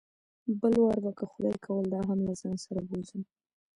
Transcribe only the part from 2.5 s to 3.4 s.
سره بوځم.